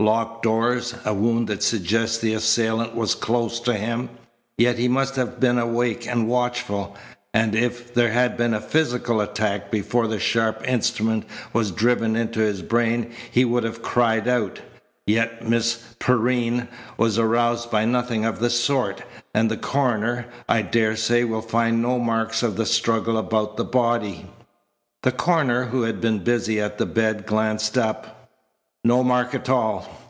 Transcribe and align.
Locked 0.00 0.44
doors, 0.44 0.94
a 1.04 1.12
wound 1.12 1.48
that 1.48 1.60
suggests 1.60 2.18
the 2.18 2.32
assailant 2.32 2.94
was 2.94 3.16
close 3.16 3.58
to 3.58 3.74
him, 3.74 4.10
yet 4.56 4.78
he 4.78 4.86
must 4.86 5.16
have 5.16 5.40
been 5.40 5.58
awake 5.58 6.06
and 6.06 6.28
watchful; 6.28 6.94
and 7.34 7.52
if 7.56 7.92
there 7.94 8.12
had 8.12 8.36
been 8.36 8.54
a 8.54 8.60
physical 8.60 9.20
attack 9.20 9.72
before 9.72 10.06
the 10.06 10.20
sharp 10.20 10.62
instrument 10.68 11.24
was 11.52 11.72
driven 11.72 12.14
into 12.14 12.38
his 12.38 12.62
brain 12.62 13.10
he 13.28 13.44
would 13.44 13.64
have 13.64 13.82
cried 13.82 14.28
out, 14.28 14.60
yet 15.04 15.44
Miss 15.48 15.82
Perrine 15.98 16.68
was 16.96 17.18
aroused 17.18 17.68
by 17.72 17.84
nothing 17.84 18.24
of 18.24 18.38
the 18.38 18.50
sort, 18.50 19.02
and 19.34 19.50
the 19.50 19.56
coroner, 19.56 20.26
I 20.48 20.62
daresay, 20.62 21.24
will 21.24 21.42
find 21.42 21.82
no 21.82 21.98
marks 21.98 22.44
of 22.44 22.56
a 22.60 22.66
struggle 22.66 23.18
about 23.18 23.56
the 23.56 23.64
body." 23.64 24.30
The 25.02 25.10
coroner 25.10 25.64
who 25.64 25.82
had 25.82 26.00
been 26.00 26.20
busy 26.20 26.60
at 26.60 26.78
the 26.78 26.86
bed 26.86 27.26
glanced 27.26 27.76
up. 27.76 28.14
"No 28.84 29.02
mark 29.02 29.34
at 29.34 29.50
all. 29.50 30.02